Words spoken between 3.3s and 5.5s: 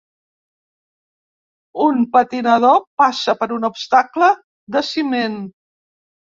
per un obstacle de ciment.